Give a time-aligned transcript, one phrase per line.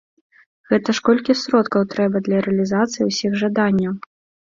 [0.71, 3.93] Гэта ж колькі сродкаў трэба для рэалізацыі ўсіх жаданняў!